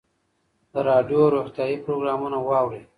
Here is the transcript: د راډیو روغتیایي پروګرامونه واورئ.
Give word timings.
د 0.71 0.73
راډیو 0.89 1.21
روغتیایي 1.35 1.77
پروګرامونه 1.85 2.37
واورئ. 2.41 2.81